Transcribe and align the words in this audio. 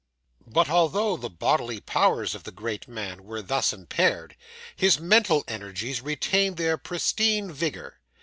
But 0.47 0.67
although 0.67 1.15
the 1.15 1.29
bodily 1.29 1.79
powers 1.79 2.33
of 2.33 2.41
the 2.43 2.51
great 2.51 2.87
man 2.87 3.23
were 3.23 3.43
thus 3.43 3.71
impaired, 3.71 4.35
his 4.75 4.99
mental 4.99 5.43
energies 5.47 6.01
retained 6.01 6.57
their 6.57 6.75
pristine 6.75 7.51
vigour. 7.51 7.99